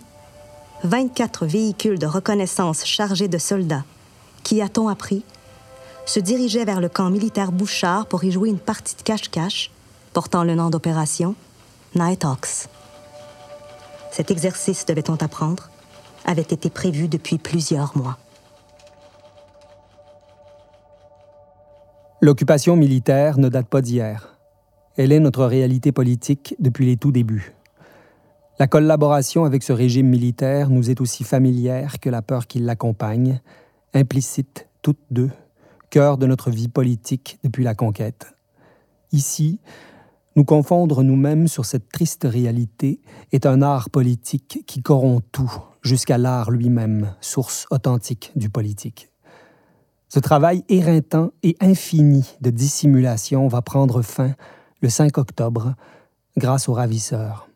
24 0.84 1.46
véhicules 1.46 2.00
de 2.00 2.06
reconnaissance 2.06 2.86
chargés 2.86 3.28
de 3.28 3.38
soldats 3.38 3.84
qui, 4.44 4.62
a-t-on 4.62 4.88
appris, 4.88 5.24
se 6.06 6.20
dirigeaient 6.20 6.66
vers 6.66 6.82
le 6.82 6.90
camp 6.90 7.10
militaire 7.10 7.52
Bouchard 7.52 8.06
pour 8.06 8.24
y 8.24 8.32
jouer 8.32 8.50
une 8.50 8.60
partie 8.60 8.96
de 8.96 9.02
cache-cache 9.02 9.72
portant 10.14 10.44
le 10.44 10.56
nom 10.56 10.70
d'opération 10.70 11.36
Nighthawks. 11.96 12.68
Cet 14.12 14.32
exercice, 14.32 14.86
devait-on 14.86 15.16
apprendre, 15.16 15.70
avait 16.26 16.42
été 16.42 16.70
prévu 16.70 17.08
depuis 17.08 17.38
plusieurs 17.38 17.98
mois. 17.98 18.18
L'occupation 22.22 22.76
militaire 22.76 23.38
ne 23.38 23.50
date 23.50 23.68
pas 23.68 23.82
d'hier. 23.82 24.35
Elle 24.98 25.12
est 25.12 25.20
notre 25.20 25.46
réalité 25.46 25.92
politique 25.92 26.56
depuis 26.60 26.86
les 26.86 26.96
tout 26.96 27.12
débuts. 27.12 27.54
La 28.60 28.68
collaboration 28.68 29.44
avec 29.44 29.62
ce 29.64 29.74
régime 29.74 30.08
militaire 30.08 30.70
nous 30.70 30.90
est 30.90 31.02
aussi 31.02 31.26
familière 31.26 32.00
que 32.00 32.10
la 32.10 32.22
peur 32.22 32.48
qui 32.48 32.60
l'accompagne, 32.60 33.42
implicite 33.94 34.70
toutes 34.82 35.02
deux, 35.12 35.32
cœur 35.90 36.18
de 36.18 36.26
notre 36.26 36.50
vie 36.50 36.70
politique 36.70 37.38
depuis 37.44 37.66
la 37.66 37.76
conquête. 37.76 38.34
Ici, 39.12 39.60
nous 40.38 40.46
confondre 40.46 41.04
nous-mêmes 41.04 41.50
sur 41.50 41.66
cette 41.66 41.90
triste 41.90 42.26
réalité 42.30 43.02
est 43.34 43.46
un 43.46 43.62
art 43.62 43.90
politique 43.90 44.64
qui 44.66 44.82
corrompt 44.82 45.26
tout, 45.34 45.52
jusqu'à 45.82 46.18
l'art 46.18 46.52
lui-même, 46.52 47.14
source 47.20 47.66
authentique 47.72 48.32
du 48.38 48.50
politique. 48.50 49.10
Ce 50.08 50.20
travail 50.20 50.64
éreintant 50.70 51.32
et 51.44 51.58
infini 51.60 52.26
de 52.40 52.50
dissimulation 52.50 53.50
va 53.50 53.62
prendre 53.62 54.02
fin 54.02 54.36
le 54.82 54.90
5 54.90 55.18
octobre 55.18 55.76
grâce 56.38 56.68
aux 56.70 56.74
ravisseurs. 56.74 57.50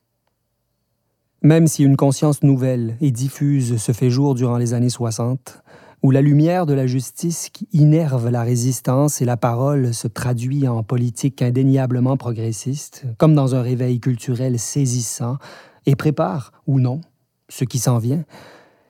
Même 1.42 1.68
si 1.68 1.84
une 1.84 1.96
conscience 1.96 2.44
nouvelle 2.44 2.98
et 3.02 3.12
diffuse 3.12 3.78
se 3.78 3.92
fait 3.92 4.10
jour 4.10 4.36
durant 4.36 4.58
les 4.58 4.74
années 4.74 4.90
60, 4.90 5.64
où 6.02 6.12
la 6.12 6.22
lumière 6.22 6.66
de 6.66 6.74
la 6.74 6.88
justice 6.88 7.50
qui 7.50 7.68
innerve 7.74 8.30
la 8.30 8.44
résistance 8.44 9.22
et 9.22 9.26
la 9.26 9.38
parole 9.38 9.94
se 9.94 10.08
traduit 10.08 10.68
en 10.68 10.84
politique 10.84 11.42
indéniablement 11.42 12.18
progressiste, 12.18 13.04
comme 13.18 13.36
dans 13.36 13.56
un 13.56 13.62
réveil 13.62 14.00
culturel 14.00 14.60
saisissant, 14.60 15.38
et 15.86 15.96
prépare, 15.96 16.54
ou 16.68 16.80
non, 16.80 17.02
ce 17.50 17.66
qui 17.66 17.80
s'en 17.80 17.98
vient, 17.98 18.24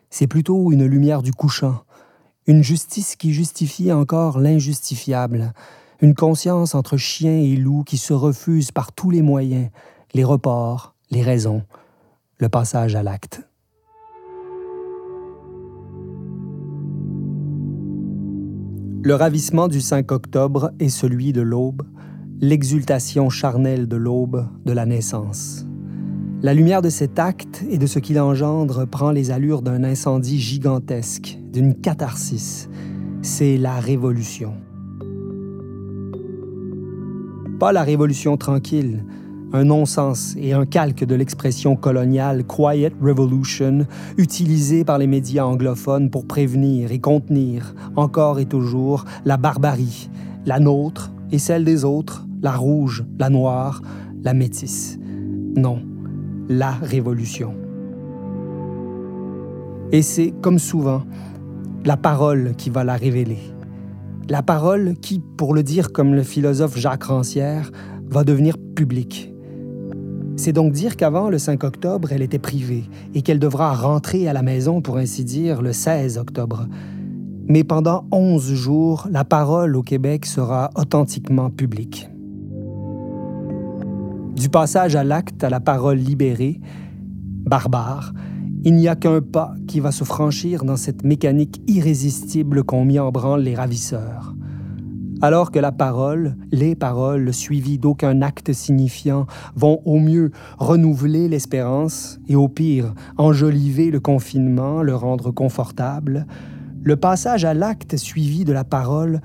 c'est 0.09 0.27
plutôt 0.27 0.71
une 0.71 0.85
lumière 0.85 1.21
du 1.21 1.31
couchant, 1.31 1.83
une 2.47 2.63
justice 2.63 3.15
qui 3.15 3.33
justifie 3.33 3.91
encore 3.91 4.39
l'injustifiable, 4.39 5.53
une 6.01 6.15
conscience 6.15 6.75
entre 6.75 6.97
chien 6.97 7.37
et 7.37 7.55
loup 7.55 7.83
qui 7.83 7.97
se 7.97 8.13
refuse 8.13 8.71
par 8.71 8.91
tous 8.93 9.11
les 9.11 9.21
moyens, 9.21 9.69
les 10.13 10.23
reports, 10.23 10.95
les 11.11 11.21
raisons, 11.21 11.63
le 12.37 12.49
passage 12.49 12.95
à 12.95 13.03
l'acte. 13.03 13.41
Le 19.01 19.15
ravissement 19.15 19.67
du 19.67 19.81
5 19.81 20.11
octobre 20.11 20.71
est 20.79 20.89
celui 20.89 21.33
de 21.33 21.41
l'aube, 21.41 21.83
l'exultation 22.41 23.29
charnelle 23.29 23.87
de 23.87 23.95
l'aube 23.95 24.47
de 24.65 24.71
la 24.71 24.85
naissance. 24.85 25.65
La 26.41 26.53
lumière 26.53 26.81
de 26.81 26.89
cet 26.89 27.19
acte 27.19 27.63
et 27.69 27.77
de 27.77 27.85
ce 27.85 27.99
qu'il 27.99 28.19
engendre 28.19 28.85
prend 28.87 29.11
les 29.11 29.31
allures 29.31 29.61
d'un 29.61 29.83
incendie 29.83 30.39
gigantesque, 30.39 31.37
d'une 31.51 31.75
catharsis. 31.75 32.69
C'est 33.21 33.57
la 33.57 33.79
révolution. 33.79 34.53
Pas 37.59 37.73
la 37.73 37.83
révolution 37.83 38.37
tranquille, 38.37 39.03
un 39.51 39.65
non-sens 39.65 40.33
et 40.39 40.53
un 40.53 40.65
calque 40.65 41.03
de 41.03 41.13
l'expression 41.13 41.75
coloniale 41.75 42.45
Quiet 42.45 42.93
Revolution, 43.01 43.85
utilisée 44.17 44.85
par 44.85 44.97
les 44.97 45.07
médias 45.07 45.43
anglophones 45.43 46.09
pour 46.09 46.25
prévenir 46.25 46.93
et 46.93 46.99
contenir, 46.99 47.75
encore 47.97 48.39
et 48.39 48.45
toujours, 48.45 49.03
la 49.25 49.35
barbarie, 49.35 50.09
la 50.45 50.61
nôtre 50.61 51.11
et 51.33 51.37
celle 51.37 51.65
des 51.65 51.83
autres, 51.83 52.25
la 52.41 52.53
rouge, 52.55 53.03
la 53.19 53.29
noire, 53.29 53.81
la 54.23 54.33
métisse. 54.33 54.97
Non, 55.57 55.81
la 56.47 56.71
révolution. 56.71 57.53
Et 59.91 60.01
c'est, 60.01 60.33
comme 60.41 60.59
souvent, 60.59 61.03
la 61.83 61.97
parole 61.97 62.53
qui 62.57 62.69
va 62.69 62.85
la 62.85 62.95
révéler. 62.95 63.39
La 64.29 64.43
parole 64.43 64.93
qui, 65.01 65.19
pour 65.19 65.55
le 65.55 65.63
dire 65.63 65.91
comme 65.91 66.13
le 66.13 66.21
philosophe 66.21 66.77
Jacques 66.77 67.05
Rancière, 67.05 67.71
va 68.05 68.23
devenir 68.23 68.57
publique. 68.75 69.33
C'est 70.35 70.53
donc 70.53 70.71
dire 70.71 70.97
qu'avant 70.97 71.29
le 71.29 71.39
5 71.39 71.63
octobre, 71.63 72.11
elle 72.11 72.21
était 72.21 72.37
privée 72.37 72.83
et 73.15 73.23
qu'elle 73.23 73.39
devra 73.39 73.73
rentrer 73.73 74.27
à 74.27 74.33
la 74.33 74.43
maison, 74.43 74.81
pour 74.81 74.97
ainsi 74.97 75.23
dire, 75.23 75.63
le 75.63 75.73
16 75.73 76.19
octobre. 76.19 76.67
Mais 77.47 77.63
pendant 77.63 78.05
11 78.11 78.53
jours, 78.53 79.07
la 79.09 79.25
parole 79.25 79.75
au 79.75 79.81
Québec 79.81 80.27
sera 80.27 80.69
authentiquement 80.75 81.49
publique. 81.49 82.07
Du 84.35 84.49
passage 84.49 84.95
à 84.95 85.03
l'acte 85.03 85.43
à 85.43 85.49
la 85.49 85.59
parole 85.59 85.97
libérée, 85.97 86.61
barbare, 87.45 88.13
il 88.63 88.75
n'y 88.75 88.87
a 88.87 88.95
qu'un 88.95 89.21
pas 89.21 89.53
qui 89.67 89.79
va 89.79 89.91
se 89.91 90.03
franchir 90.03 90.65
dans 90.65 90.77
cette 90.77 91.03
mécanique 91.03 91.61
irrésistible 91.67 92.63
qu'ont 92.63 92.85
mis 92.85 92.99
en 92.99 93.11
branle 93.11 93.41
les 93.41 93.55
ravisseurs 93.55 94.35
alors 95.21 95.51
que 95.51 95.59
la 95.59 95.71
parole, 95.71 96.35
les 96.51 96.75
paroles 96.75 97.33
suivies 97.33 97.77
d'aucun 97.77 98.21
acte 98.21 98.53
signifiant 98.53 99.25
vont 99.55 99.81
au 99.85 99.99
mieux 99.99 100.31
renouveler 100.57 101.27
l'espérance 101.27 102.19
et 102.27 102.35
au 102.35 102.47
pire 102.47 102.93
enjoliver 103.17 103.91
le 103.91 103.99
confinement, 103.99 104.81
le 104.81 104.95
rendre 104.95 105.31
confortable, 105.31 106.25
le 106.81 106.95
passage 106.95 107.45
à 107.45 107.53
l'acte 107.53 107.97
suivi 107.97 108.45
de 108.45 108.53
la 108.53 108.63
parole 108.63 109.21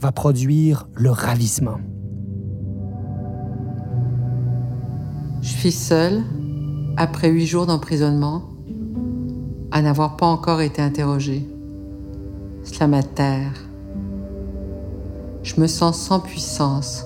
va 0.00 0.12
produire 0.12 0.88
le 0.94 1.10
ravissement. 1.10 1.78
Je 5.40 5.48
suis 5.48 5.72
seule, 5.72 6.24
après 6.96 7.30
huit 7.30 7.46
jours 7.46 7.66
d'emprisonnement, 7.66 8.42
à 9.76 9.82
n'avoir 9.82 10.16
pas 10.16 10.24
encore 10.24 10.62
été 10.62 10.80
interrogée. 10.80 11.46
Cela 12.64 12.86
m'atterre 12.86 13.52
je 15.42 15.60
me 15.60 15.66
sens 15.66 16.00
sans 16.00 16.18
puissance, 16.18 17.04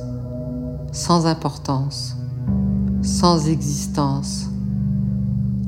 sans 0.92 1.26
importance, 1.26 2.16
sans 3.02 3.48
existence, 3.48 4.48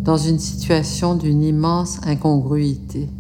dans 0.04 0.16
une 0.16 0.38
situation 0.38 1.14
d'une 1.16 1.42
immense 1.42 2.00
incongruité. 2.06 3.11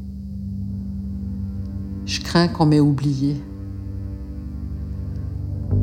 Je 2.06 2.22
crains 2.22 2.48
qu'on 2.48 2.64
m'ait 2.64 2.80
oublié. 2.80 3.36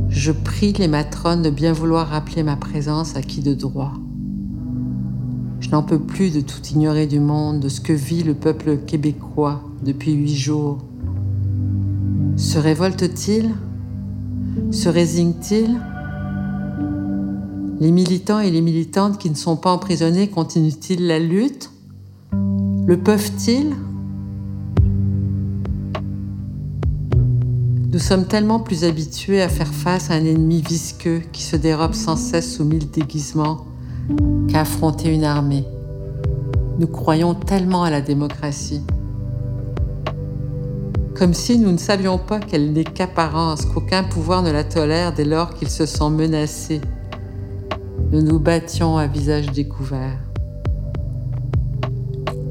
Je 0.08 0.32
prie 0.32 0.74
les 0.74 0.88
matrones 0.88 1.44
de 1.44 1.52
bien 1.52 1.74
vouloir 1.74 2.08
rappeler 2.08 2.42
ma 2.42 2.56
présence 2.56 3.16
à 3.16 3.22
qui 3.22 3.42
de 3.42 3.54
droit. 3.54 3.94
Je 5.70 5.76
n'en 5.76 5.84
peux 5.84 6.00
plus 6.00 6.34
de 6.34 6.42
tout 6.42 6.66
ignorer 6.72 7.06
du 7.06 7.20
monde, 7.20 7.60
de 7.60 7.70
ce 7.70 7.80
que 7.80 7.94
vit 7.94 8.24
le 8.24 8.34
peuple 8.34 8.78
québécois 8.88 9.62
depuis 9.84 10.14
huit 10.14 10.36
jours. 10.36 10.80
Se 12.38 12.58
révolte-t-il? 12.58 13.52
Se 14.72 14.90
résigne-t-il? 14.90 15.80
Les 17.80 17.92
militants 17.92 18.40
et 18.40 18.50
les 18.50 18.62
militantes 18.62 19.20
qui 19.20 19.30
ne 19.30 19.36
sont 19.36 19.58
pas 19.58 19.72
emprisonnés 19.72 20.28
continuent-ils 20.28 21.06
la 21.06 21.20
lutte? 21.20 21.70
Le 22.32 22.98
peuvent-ils? 22.98 23.76
Nous 27.94 28.00
sommes 28.00 28.26
tellement 28.26 28.60
plus 28.60 28.86
habitués 28.86 29.44
à 29.44 29.50
faire 29.50 29.72
face 29.72 30.10
à 30.10 30.16
un 30.16 30.26
ennemi 30.26 30.64
visqueux 30.64 31.22
qui 31.32 31.44
se 31.44 31.56
dérobe 31.56 31.94
sans 31.94 32.16
cesse 32.16 32.56
sous 32.56 32.66
mille 32.66 32.90
déguisements 32.90 33.69
qu'à 34.48 34.62
affronter 34.62 35.14
une 35.14 35.24
armée. 35.24 35.66
Nous 36.80 36.88
croyons 36.88 37.34
tellement 37.34 37.84
à 37.84 37.90
la 37.90 38.02
démocratie 38.02 38.82
comme 41.20 41.34
si 41.34 41.60
nous 41.60 41.74
ne 41.74 41.78
savions 41.78 42.18
pas 42.18 42.40
qu'elle 42.40 42.72
n'est 42.72 42.86
qu'apparence, 42.86 43.66
qu'aucun 43.66 44.04
pouvoir 44.04 44.42
ne 44.42 44.52
la 44.52 44.64
tolère 44.64 45.12
dès 45.12 45.26
lors 45.26 45.54
qu'il 45.54 45.70
se 45.70 45.86
sent 45.86 46.10
menacé. 46.10 46.80
Nous 48.14 48.22
nous 48.22 48.40
battions 48.40 48.98
à 48.98 49.06
visage 49.06 49.52
découvert. 49.52 50.18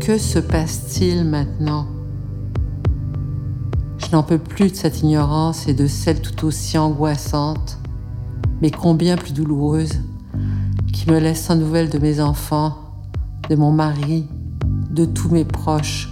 Que 0.00 0.18
se 0.18 0.38
passe-t-il 0.38 1.24
maintenant? 1.24 1.86
Je 3.96 4.12
n'en 4.12 4.22
peux 4.22 4.36
plus 4.36 4.70
de 4.70 4.76
cette 4.76 5.02
ignorance 5.02 5.66
et 5.66 5.72
de 5.72 5.86
celle 5.86 6.20
tout 6.20 6.46
aussi 6.46 6.76
angoissante, 6.76 7.78
mais 8.60 8.70
combien 8.70 9.16
plus 9.16 9.32
douloureuse, 9.32 9.94
qui 10.92 11.10
me 11.10 11.18
laisse 11.18 11.44
sans 11.44 11.56
nouvelles 11.56 11.90
de 11.90 11.98
mes 11.98 12.20
enfants, 12.20 12.76
de 13.48 13.56
mon 13.56 13.72
mari, 13.72 14.26
de 14.90 15.04
tous 15.04 15.30
mes 15.30 15.44
proches 15.44 16.08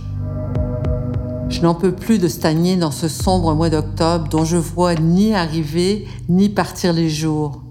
je 1.48 1.62
n'en 1.62 1.74
peux 1.74 1.92
plus 1.92 2.18
de 2.18 2.28
stagner 2.28 2.76
dans 2.76 2.90
ce 2.90 3.08
sombre 3.08 3.54
mois 3.54 3.70
d'octobre 3.70 4.28
dont 4.28 4.44
je 4.44 4.56
vois 4.56 4.94
ni 4.94 5.32
arriver 5.32 6.06
ni 6.28 6.48
partir 6.48 6.92
les 6.92 7.08
jours. 7.08 7.62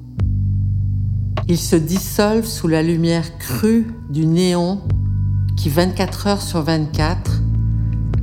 Il 1.47 1.57
se 1.57 1.75
dissolve 1.75 2.45
sous 2.45 2.67
la 2.67 2.81
lumière 2.81 3.37
crue 3.37 3.85
du 4.09 4.25
néon 4.25 4.81
qui, 5.57 5.69
24 5.69 6.27
heures 6.27 6.41
sur 6.41 6.61
24, 6.61 7.41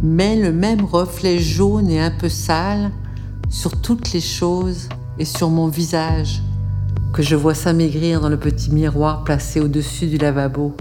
met 0.03 0.37
le 0.37 0.53
même 0.53 0.85
reflet 0.85 1.39
jaune 1.39 1.89
et 1.91 2.01
un 2.01 2.11
peu 2.11 2.29
sale 2.29 2.91
sur 3.49 3.81
toutes 3.81 4.13
les 4.13 4.21
choses 4.21 4.89
et 5.19 5.25
sur 5.25 5.51
mon 5.51 5.69
visage 5.69 6.43
que 7.13 7.23
je 7.23 7.37
vois 7.37 7.55
s'amaigrir 7.55 8.21
dans 8.21 8.31
le 8.31 8.39
petit 8.39 8.71
miroir 8.71 9.23
placé 9.23 9.61
au-dessus 9.61 10.07
du 10.07 10.17
lavabo. 10.17 10.75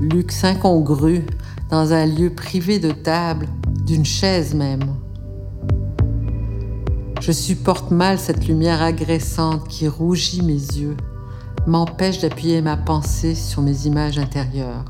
Luxe 0.00 0.44
incongru 0.44 1.26
dans 1.68 1.92
un 1.92 2.06
lieu 2.06 2.30
privé 2.30 2.78
de 2.78 2.92
table, 2.92 3.48
d'une 3.86 4.04
chaise 4.04 4.54
même. 4.54 4.94
Je 7.20 7.32
supporte 7.32 7.90
mal 7.90 8.20
cette 8.20 8.46
lumière 8.46 8.82
agressante 8.82 9.66
qui 9.66 9.88
rougit 9.88 10.42
mes 10.42 10.52
yeux, 10.52 10.96
m'empêche 11.66 12.20
d'appuyer 12.20 12.62
ma 12.62 12.76
pensée 12.76 13.34
sur 13.34 13.62
mes 13.62 13.86
images 13.86 14.18
intérieures. 14.18 14.84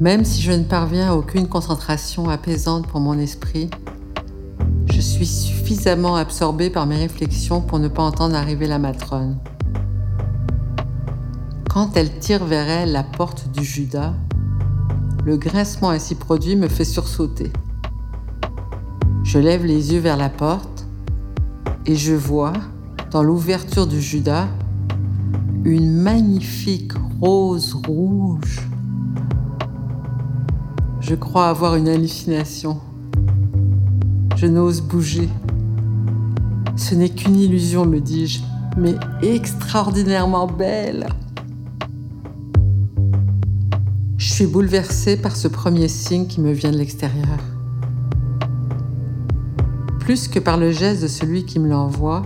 Même 0.00 0.24
si 0.24 0.42
je 0.42 0.50
ne 0.50 0.64
parviens 0.64 1.10
à 1.10 1.14
aucune 1.14 1.46
concentration 1.46 2.28
apaisante 2.28 2.88
pour 2.88 2.98
mon 2.98 3.16
esprit, 3.18 3.70
je 5.00 5.06
suis 5.06 5.26
suffisamment 5.26 6.16
absorbée 6.16 6.68
par 6.68 6.86
mes 6.86 6.98
réflexions 6.98 7.62
pour 7.62 7.78
ne 7.78 7.88
pas 7.88 8.02
entendre 8.02 8.34
arriver 8.34 8.66
la 8.66 8.78
matrone. 8.78 9.38
Quand 11.70 11.96
elle 11.96 12.18
tire 12.18 12.44
vers 12.44 12.68
elle 12.68 12.92
la 12.92 13.02
porte 13.02 13.50
du 13.50 13.64
Judas, 13.64 14.12
le 15.24 15.38
grincement 15.38 15.88
ainsi 15.88 16.16
produit 16.16 16.54
me 16.54 16.68
fait 16.68 16.84
sursauter. 16.84 17.50
Je 19.24 19.38
lève 19.38 19.64
les 19.64 19.94
yeux 19.94 20.00
vers 20.00 20.18
la 20.18 20.28
porte 20.28 20.86
et 21.86 21.96
je 21.96 22.12
vois, 22.12 22.52
dans 23.10 23.22
l'ouverture 23.22 23.86
du 23.86 24.02
Judas, 24.02 24.48
une 25.64 25.94
magnifique 25.94 26.92
rose 27.22 27.72
rouge. 27.72 28.68
Je 31.00 31.14
crois 31.14 31.48
avoir 31.48 31.76
une 31.76 31.88
hallucination. 31.88 32.82
Je 34.40 34.46
n'ose 34.46 34.80
bouger. 34.80 35.28
Ce 36.74 36.94
n'est 36.94 37.10
qu'une 37.10 37.36
illusion, 37.36 37.84
me 37.84 38.00
dis-je, 38.00 38.40
mais 38.78 38.94
extraordinairement 39.20 40.46
belle. 40.46 41.08
Je 44.16 44.32
suis 44.32 44.46
bouleversée 44.46 45.18
par 45.18 45.36
ce 45.36 45.46
premier 45.46 45.88
signe 45.88 46.26
qui 46.26 46.40
me 46.40 46.52
vient 46.52 46.70
de 46.70 46.78
l'extérieur. 46.78 47.36
Plus 49.98 50.26
que 50.26 50.38
par 50.38 50.56
le 50.56 50.70
geste 50.70 51.02
de 51.02 51.08
celui 51.08 51.44
qui 51.44 51.58
me 51.58 51.68
l'envoie, 51.68 52.22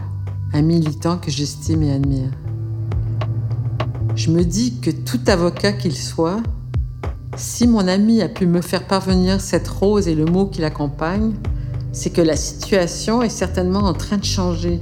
un 0.52 0.62
militant 0.62 1.18
que 1.18 1.32
j'estime 1.32 1.82
et 1.82 1.92
admire. 1.92 2.30
Je 4.14 4.30
me 4.30 4.44
dis 4.44 4.78
que 4.78 4.92
tout 4.92 5.18
avocat 5.26 5.72
qu'il 5.72 5.96
soit, 5.96 6.40
si 7.36 7.66
mon 7.66 7.88
ami 7.88 8.22
a 8.22 8.28
pu 8.28 8.46
me 8.46 8.60
faire 8.60 8.86
parvenir 8.86 9.40
cette 9.40 9.66
rose 9.66 10.06
et 10.06 10.14
le 10.14 10.26
mot 10.26 10.46
qui 10.46 10.60
l'accompagne, 10.60 11.32
c'est 11.94 12.10
que 12.10 12.20
la 12.20 12.36
situation 12.36 13.22
est 13.22 13.28
certainement 13.28 13.84
en 13.84 13.94
train 13.94 14.18
de 14.18 14.24
changer. 14.24 14.80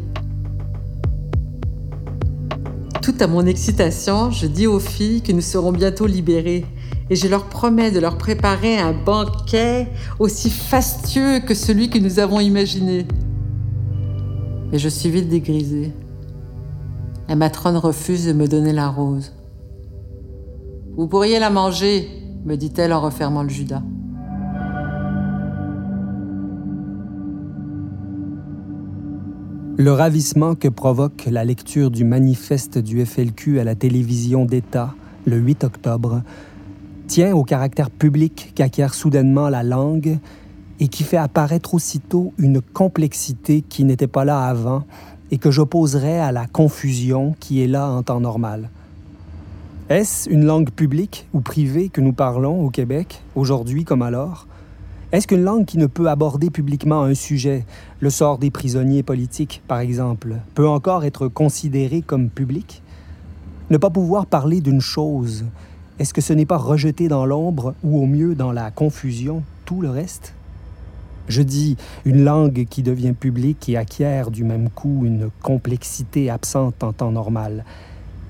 Tout 3.02 3.14
à 3.20 3.26
mon 3.26 3.44
excitation, 3.44 4.30
je 4.30 4.46
dis 4.46 4.66
aux 4.66 4.80
filles 4.80 5.20
que 5.20 5.32
nous 5.32 5.42
serons 5.42 5.72
bientôt 5.72 6.06
libérées 6.06 6.64
et 7.10 7.16
je 7.16 7.28
leur 7.28 7.48
promets 7.48 7.90
de 7.90 8.00
leur 8.00 8.16
préparer 8.16 8.78
un 8.78 8.94
banquet 8.94 9.88
aussi 10.18 10.48
fastueux 10.48 11.40
que 11.40 11.52
celui 11.52 11.90
que 11.90 11.98
nous 11.98 12.18
avons 12.18 12.40
imaginé. 12.40 13.06
Mais 14.70 14.78
je 14.78 14.88
suis 14.88 15.10
vite 15.10 15.28
dégrisée. 15.28 15.92
La 17.28 17.36
matrone 17.36 17.76
refuse 17.76 18.26
de 18.26 18.32
me 18.32 18.48
donner 18.48 18.72
la 18.72 18.88
rose. 18.88 19.32
Vous 20.96 21.08
pourriez 21.08 21.38
la 21.38 21.50
manger, 21.50 22.08
me 22.46 22.56
dit-elle 22.56 22.94
en 22.94 23.02
refermant 23.02 23.42
le 23.42 23.50
Judas. 23.50 23.82
Le 29.78 29.90
ravissement 29.90 30.54
que 30.54 30.68
provoque 30.68 31.26
la 31.30 31.46
lecture 31.46 31.90
du 31.90 32.04
manifeste 32.04 32.76
du 32.76 33.04
FLQ 33.06 33.58
à 33.58 33.64
la 33.64 33.74
télévision 33.74 34.44
d'État 34.44 34.94
le 35.24 35.38
8 35.38 35.64
octobre 35.64 36.22
tient 37.06 37.34
au 37.34 37.42
caractère 37.42 37.90
public 37.90 38.52
qu'acquiert 38.54 38.92
soudainement 38.92 39.48
la 39.48 39.62
langue 39.62 40.18
et 40.78 40.88
qui 40.88 41.04
fait 41.04 41.16
apparaître 41.16 41.72
aussitôt 41.72 42.34
une 42.36 42.60
complexité 42.60 43.62
qui 43.62 43.84
n'était 43.84 44.06
pas 44.06 44.26
là 44.26 44.44
avant 44.44 44.84
et 45.30 45.38
que 45.38 45.50
j'opposerais 45.50 46.20
à 46.20 46.32
la 46.32 46.46
confusion 46.46 47.34
qui 47.40 47.62
est 47.64 47.66
là 47.66 47.88
en 47.88 48.02
temps 48.02 48.20
normal. 48.20 48.68
Est-ce 49.88 50.28
une 50.28 50.44
langue 50.44 50.70
publique 50.70 51.26
ou 51.32 51.40
privée 51.40 51.88
que 51.88 52.02
nous 52.02 52.12
parlons 52.12 52.62
au 52.62 52.68
Québec, 52.68 53.22
aujourd'hui 53.34 53.84
comme 53.84 54.02
alors? 54.02 54.46
Est-ce 55.12 55.26
qu'une 55.26 55.44
langue 55.44 55.66
qui 55.66 55.76
ne 55.76 55.86
peut 55.86 56.08
aborder 56.08 56.48
publiquement 56.48 57.02
un 57.02 57.12
sujet, 57.12 57.66
le 58.00 58.08
sort 58.08 58.38
des 58.38 58.50
prisonniers 58.50 59.02
politiques 59.02 59.62
par 59.68 59.80
exemple, 59.80 60.36
peut 60.54 60.66
encore 60.66 61.04
être 61.04 61.28
considérée 61.28 62.00
comme 62.00 62.30
publique 62.30 62.82
Ne 63.68 63.76
pas 63.76 63.90
pouvoir 63.90 64.24
parler 64.24 64.62
d'une 64.62 64.80
chose, 64.80 65.44
est-ce 65.98 66.14
que 66.14 66.22
ce 66.22 66.32
n'est 66.32 66.46
pas 66.46 66.56
rejeter 66.56 67.08
dans 67.08 67.26
l'ombre 67.26 67.74
ou 67.84 68.02
au 68.02 68.06
mieux 68.06 68.34
dans 68.34 68.52
la 68.52 68.70
confusion 68.70 69.42
tout 69.66 69.82
le 69.82 69.90
reste? 69.90 70.32
Je 71.28 71.42
dis 71.42 71.76
une 72.06 72.24
langue 72.24 72.64
qui 72.70 72.82
devient 72.82 73.12
publique 73.12 73.68
et 73.68 73.76
acquiert 73.76 74.30
du 74.30 74.44
même 74.44 74.70
coup 74.70 75.02
une 75.04 75.28
complexité 75.42 76.30
absente 76.30 76.82
en 76.82 76.94
temps 76.94 77.12
normal. 77.12 77.66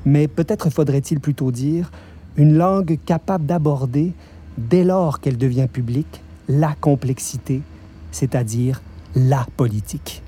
Mais 0.04 0.26
peut-être 0.26 0.68
faudrait-il 0.68 1.20
plutôt 1.20 1.52
dire 1.52 1.92
une 2.36 2.56
langue 2.56 2.98
capable 3.06 3.46
d'aborder, 3.46 4.14
dès 4.58 4.82
lors 4.82 5.20
qu'elle 5.20 5.38
devient 5.38 5.68
publique, 5.72 6.22
la 6.48 6.74
complexité, 6.80 7.62
c'est-à-dire 8.10 8.82
la 9.14 9.46
politique. 9.56 10.22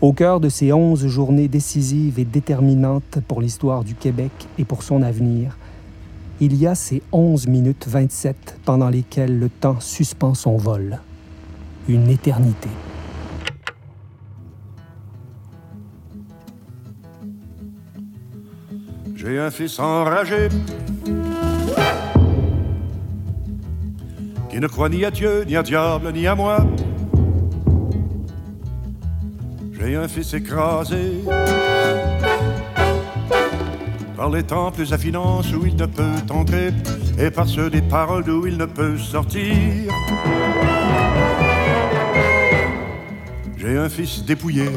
Au 0.00 0.12
cœur 0.12 0.40
de 0.40 0.48
ces 0.48 0.72
onze 0.72 1.06
journées 1.06 1.48
décisives 1.48 2.18
et 2.18 2.24
déterminantes 2.24 3.18
pour 3.26 3.40
l'histoire 3.40 3.82
du 3.82 3.94
Québec 3.94 4.30
et 4.58 4.64
pour 4.64 4.82
son 4.82 5.02
avenir, 5.02 5.56
il 6.38 6.54
y 6.54 6.66
a 6.66 6.74
ces 6.74 7.02
onze 7.12 7.46
minutes 7.46 7.86
27 7.88 8.58
pendant 8.64 8.90
lesquelles 8.90 9.38
le 9.38 9.48
temps 9.48 9.80
suspend 9.80 10.34
son 10.34 10.58
vol. 10.58 11.00
Une 11.88 12.10
éternité. 12.10 12.68
J'ai 19.14 19.38
un 19.38 19.50
fils 19.50 19.78
enragé 19.78 20.48
qui 24.56 24.62
ne 24.62 24.68
croit 24.68 24.88
ni 24.88 25.04
à 25.04 25.10
Dieu, 25.10 25.44
ni 25.46 25.54
à 25.54 25.62
diable, 25.62 26.10
ni 26.14 26.26
à 26.26 26.34
moi. 26.34 26.64
J'ai 29.78 29.96
un 29.96 30.08
fils 30.08 30.32
écrasé 30.32 31.20
par 34.16 34.30
les 34.30 34.42
temples 34.42 34.86
à 34.90 34.96
finances 34.96 35.52
où 35.52 35.66
il 35.66 35.76
ne 35.76 35.84
peut 35.84 36.16
entrer 36.30 36.70
et 37.18 37.30
par 37.30 37.46
ceux 37.46 37.68
des 37.68 37.82
paroles 37.82 38.24
d'où 38.24 38.46
il 38.46 38.56
ne 38.56 38.64
peut 38.64 38.96
sortir. 38.96 39.92
J'ai 43.58 43.76
un 43.76 43.90
fils 43.90 44.24
dépouillé 44.24 44.70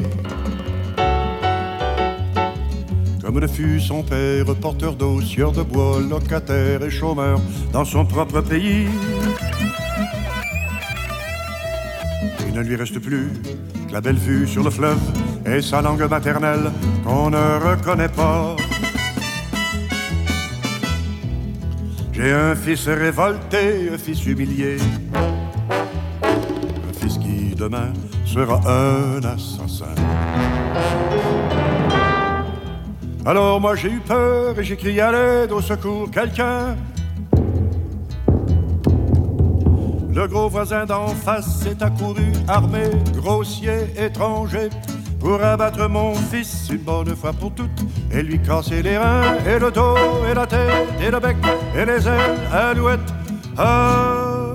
comme 3.29 3.39
le 3.39 3.47
fut 3.47 3.79
son 3.79 4.01
père, 4.01 4.43
porteur 4.59 4.95
d'eau, 4.95 5.21
sieur 5.21 5.51
de 5.51 5.61
bois, 5.61 5.99
locataire 5.99 6.83
et 6.83 6.89
chômeur 6.89 7.39
dans 7.71 7.85
son 7.85 8.03
propre 8.03 8.41
pays. 8.41 8.87
Ne 12.59 12.65
lui 12.65 12.75
reste 12.75 12.99
plus 12.99 13.29
que 13.87 13.93
la 13.93 14.01
belle 14.01 14.17
vue 14.17 14.45
sur 14.45 14.65
le 14.65 14.69
fleuve 14.69 14.99
et 15.45 15.61
sa 15.61 15.81
langue 15.81 16.03
maternelle 16.09 16.69
qu'on 17.05 17.29
ne 17.29 17.37
reconnaît 17.37 18.09
pas. 18.09 18.57
J'ai 22.11 22.33
un 22.33 22.55
fils 22.55 22.85
révolté, 22.89 23.89
un 23.93 23.97
fils 23.97 24.25
humilié, 24.25 24.75
un 25.13 26.93
fils 26.99 27.17
qui 27.17 27.55
demain 27.55 27.93
sera 28.25 28.59
un 28.69 29.19
assassin. 29.23 29.95
Alors 33.25 33.61
moi 33.61 33.77
j'ai 33.77 33.89
eu 33.89 34.01
peur 34.01 34.59
et 34.59 34.63
j'ai 34.65 34.75
crié 34.75 34.99
à 34.99 35.13
l'aide, 35.13 35.53
au 35.53 35.61
secours, 35.61 36.11
quelqu'un. 36.11 36.75
Le 40.11 40.27
gros 40.27 40.49
voisin 40.49 40.85
d'en 40.85 41.07
face 41.07 41.61
s'est 41.61 41.81
accouru, 41.81 42.31
armé, 42.47 42.83
grossier, 43.15 43.87
étranger, 43.97 44.69
pour 45.19 45.41
abattre 45.41 45.87
mon 45.87 46.13
fils 46.13 46.69
une 46.71 46.79
bonne 46.83 47.15
fois 47.15 47.33
pour 47.33 47.53
toutes, 47.53 47.85
et 48.11 48.23
lui 48.23 48.41
casser 48.41 48.81
les 48.81 48.97
reins, 48.97 49.35
et 49.45 49.59
le 49.59 49.71
dos, 49.71 49.95
et 50.29 50.33
la 50.33 50.47
tête, 50.47 50.87
et 51.01 51.11
le 51.11 51.19
bec, 51.19 51.37
et 51.75 51.85
les 51.85 52.07
ailes, 52.07 52.39
alouette. 52.51 53.13
Ah 53.57 54.53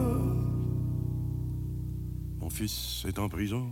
Mon 2.40 2.50
fils 2.50 3.04
est 3.06 3.18
en 3.18 3.28
prison 3.28 3.66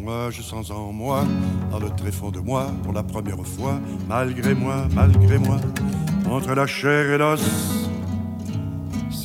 moi, 0.00 0.30
je 0.30 0.40
sens 0.40 0.70
en 0.70 0.92
moi, 0.92 1.24
dans 1.70 1.78
le 1.78 1.90
tréfonds 1.90 2.30
de 2.30 2.40
moi, 2.40 2.68
pour 2.82 2.92
la 2.92 3.02
première 3.02 3.44
fois, 3.46 3.78
malgré 4.08 4.54
moi, 4.54 4.86
malgré 4.94 5.38
moi, 5.38 5.58
entre 6.30 6.54
la 6.54 6.66
chair 6.66 7.10
et 7.10 7.18
l'os, 7.18 7.89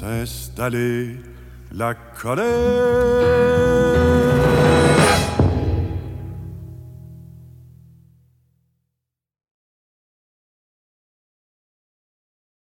s'installer 0.05 1.17
la 1.71 1.95
colère. 2.21 3.84